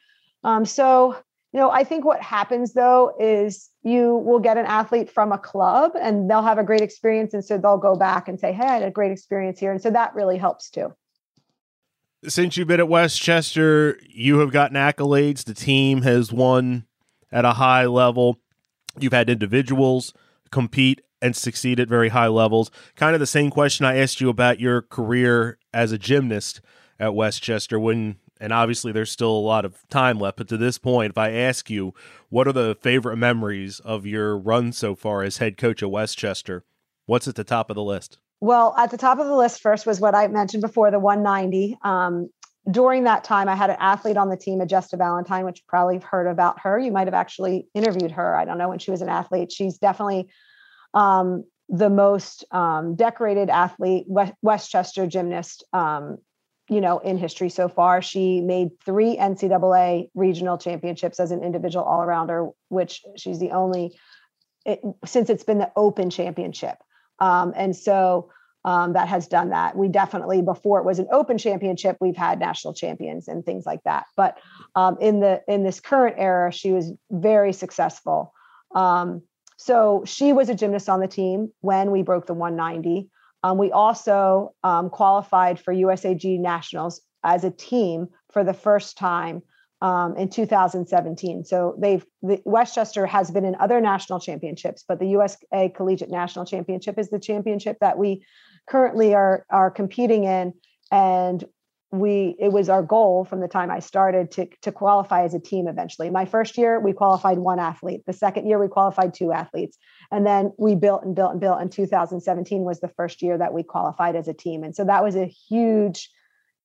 [0.44, 1.16] Um, so
[1.52, 5.38] you know, I think what happens though is you will get an athlete from a
[5.38, 7.34] club and they'll have a great experience.
[7.34, 9.70] And so they'll go back and say, Hey, I had a great experience here.
[9.70, 10.94] And so that really helps too.
[12.26, 15.44] Since you've been at West Chester, you have gotten accolades.
[15.44, 16.86] The team has won
[17.30, 18.38] at a high level.
[18.98, 20.14] You've had individuals
[20.50, 22.70] compete and succeed at very high levels.
[22.96, 26.60] Kind of the same question I asked you about your career as a gymnast
[26.98, 30.36] at West Chester when and obviously there's still a lot of time left.
[30.36, 31.94] But to this point, if I ask you,
[32.28, 36.18] what are the favorite memories of your run so far as head coach at West
[36.18, 36.64] Chester?
[37.06, 38.18] What's at the top of the list?
[38.40, 41.78] Well, at the top of the list first was what I mentioned before, the 190.
[41.84, 42.30] Um,
[42.68, 45.98] during that time, I had an athlete on the team, Majesta Valentine, which you probably
[45.98, 46.80] heard about her.
[46.80, 48.36] You might have actually interviewed her.
[48.36, 49.52] I don't know when she was an athlete.
[49.52, 50.28] She's definitely
[50.94, 56.18] um, the most um, decorated athlete, West Chester gymnast um,
[56.68, 58.00] you know, in history so far.
[58.00, 63.98] She made three NCAA regional championships as an individual all arounder, which she's the only
[64.64, 66.78] it, since it's been the Open Championship.
[67.18, 68.30] Um, and so
[68.64, 69.76] um, that has done that.
[69.76, 73.82] We definitely, before it was an Open Championship, we've had national champions and things like
[73.84, 74.06] that.
[74.16, 74.38] But
[74.76, 78.32] um, in the in this current era, she was very successful.
[78.74, 79.22] Um,
[79.62, 83.08] so she was a gymnast on the team when we broke the 190.
[83.44, 89.42] Um, we also um, qualified for USAG Nationals as a team for the first time
[89.80, 91.44] um, in 2017.
[91.44, 96.10] So they've the, West Chester has been in other national championships, but the USA Collegiate
[96.10, 98.24] National Championship is the championship that we
[98.68, 100.54] currently are are competing in,
[100.90, 101.44] and
[101.92, 105.38] we it was our goal from the time I started to to qualify as a
[105.38, 106.08] team eventually.
[106.08, 108.00] My first year we qualified one athlete.
[108.06, 109.76] The second year we qualified two athletes.
[110.10, 113.52] And then we built and built and built and 2017 was the first year that
[113.52, 114.64] we qualified as a team.
[114.64, 116.10] And so that was a huge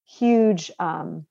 [0.05, 1.25] huge um,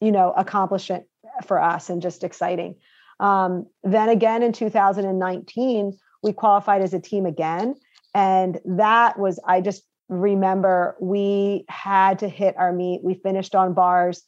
[0.00, 1.04] you know accomplishment
[1.46, 2.74] for us and just exciting.
[3.20, 7.76] Um, then again in 2019 we qualified as a team again
[8.14, 13.00] and that was I just remember we had to hit our meet.
[13.02, 14.22] We finished on bars.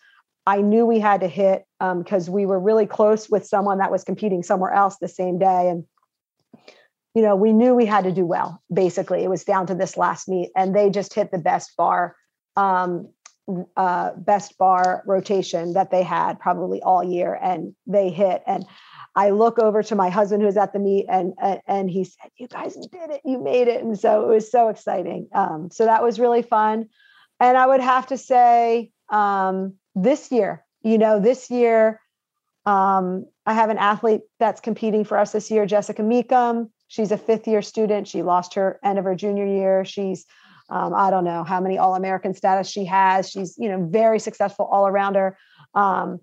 [0.46, 3.90] I knew we had to hit because um, we were really close with someone that
[3.90, 5.68] was competing somewhere else the same day.
[5.68, 5.84] And,
[7.14, 8.62] you know, we knew we had to do well.
[8.72, 12.16] Basically, it was down to this last meet, and they just hit the best bar,
[12.56, 13.10] um,
[13.76, 18.42] uh, best bar rotation that they had probably all year, and they hit.
[18.46, 18.64] And
[19.14, 21.34] I look over to my husband who's at the meet and
[21.66, 23.20] and he said, "You guys did it!
[23.24, 25.28] You made it!" And so it was so exciting.
[25.34, 26.88] Um, so that was really fun.
[27.40, 32.00] And I would have to say, um, this year, you know, this year,
[32.64, 36.70] um, I have an athlete that's competing for us this year, Jessica Meekum.
[36.88, 38.08] She's a fifth year student.
[38.08, 39.84] She lost her end of her junior year.
[39.84, 40.24] She's
[40.68, 43.30] um, I don't know how many All American status she has.
[43.30, 45.34] She's you know very successful all arounder.
[45.74, 46.20] Um,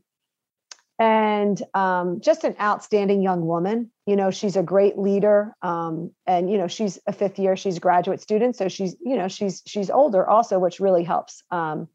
[1.00, 3.90] and um, just an outstanding young woman.
[4.06, 7.56] You know, she's a great leader, um, and you know, she's a fifth year.
[7.56, 11.42] She's a graduate student, so she's you know she's she's older also, which really helps.
[11.52, 11.88] Um,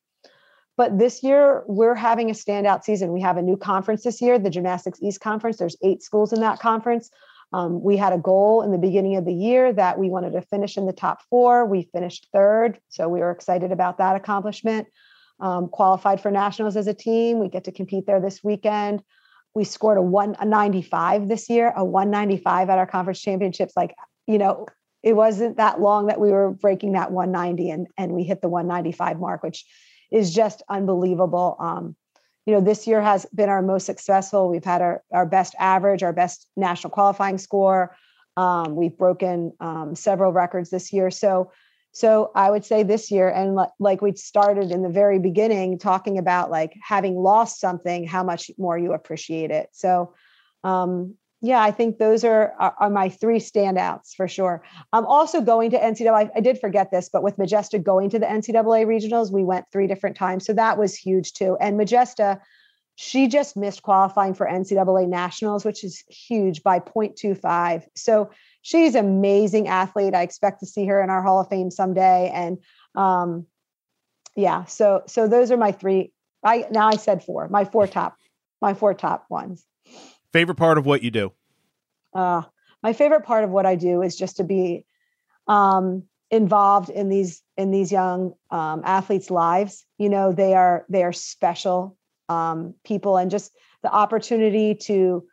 [0.77, 3.13] but this year we're having a standout season.
[3.13, 5.59] We have a new conference this year, the Gymnastics East Conference.
[5.59, 7.11] There's eight schools in that conference.
[7.53, 10.43] Um, we had a goal in the beginning of the year that we wanted to
[10.43, 11.65] finish in the top four.
[11.67, 14.89] We finished third, so we were excited about that accomplishment
[15.41, 17.39] um, qualified for nationals as a team.
[17.39, 19.03] We get to compete there this weekend.
[19.55, 23.75] We scored a 195 this year, a 195 at our conference championships.
[23.77, 23.95] Like,
[24.27, 24.67] you know,
[25.03, 28.49] it wasn't that long that we were breaking that 190 and, and we hit the
[28.49, 29.65] 195 mark, which
[30.11, 31.57] is just unbelievable.
[31.61, 31.95] Um,
[32.47, 34.49] you know, this year has been our most successful.
[34.49, 37.97] We've had our, our best average, our best national qualifying score.
[38.37, 41.11] Um, we've broken um, several records this year.
[41.11, 41.53] So,
[41.95, 46.19] so I would say this year, and like we started in the very beginning, talking
[46.19, 49.69] about like having lost something, how much more you appreciate it.
[49.71, 50.13] So,
[50.65, 54.65] um, yeah, I think those are, are, are my three standouts for sure.
[54.93, 56.31] I'm also going to NCAA.
[56.35, 59.87] I did forget this, but with Majesta going to the NCAA regionals, we went three
[59.87, 61.57] different times, so that was huge too.
[61.61, 62.41] And Majesta,
[62.97, 67.85] she just missed qualifying for NCAA nationals, which is huge by 0.25.
[67.97, 68.31] So
[68.63, 70.15] she's an amazing athlete.
[70.15, 72.31] I expect to see her in our Hall of Fame someday.
[72.33, 72.59] And
[72.95, 73.47] um,
[74.37, 76.13] yeah, so so those are my three.
[76.45, 77.49] I now I said four.
[77.49, 78.17] My four top,
[78.61, 79.65] my four top ones.
[80.33, 81.33] Favorite part of what you do?
[82.13, 82.43] Uh,
[82.83, 84.85] my favorite part of what I do is just to be
[85.49, 89.85] um, involved in these in these young um, athletes' lives.
[89.99, 91.97] You know, they are they are special
[92.29, 93.53] um, people, and just
[93.83, 95.25] the opportunity to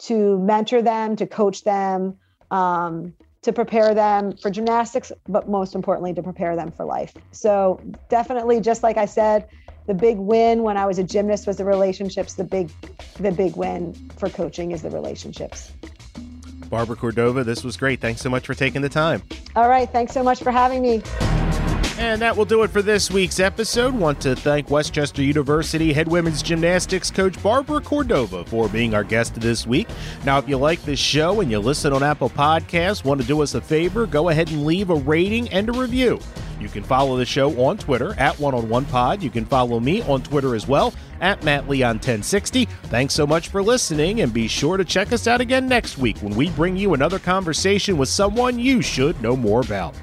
[0.00, 2.16] to mentor them, to coach them,
[2.50, 7.14] um, to prepare them for gymnastics, but most importantly, to prepare them for life.
[7.30, 9.48] So definitely, just like I said,
[9.86, 12.34] the big win when I was a gymnast was the relationships.
[12.34, 12.70] The big,
[13.18, 15.72] the big win for coaching is the relationships.
[16.68, 18.00] Barbara Cordova, this was great.
[18.00, 19.22] Thanks so much for taking the time.
[19.54, 19.90] All right.
[19.90, 21.02] Thanks so much for having me.
[22.02, 23.94] And that will do it for this week's episode.
[23.94, 29.04] Want to thank West Chester University head women's gymnastics coach Barbara Cordova for being our
[29.04, 29.86] guest this week.
[30.24, 33.40] Now, if you like this show and you listen on Apple Podcasts, want to do
[33.40, 36.18] us a favor, go ahead and leave a rating and a review.
[36.58, 39.22] You can follow the show on Twitter at One on One Pod.
[39.22, 42.64] You can follow me on Twitter as well at Matt Leon 1060.
[42.64, 46.18] Thanks so much for listening, and be sure to check us out again next week
[46.18, 49.94] when we bring you another conversation with someone you should know more about.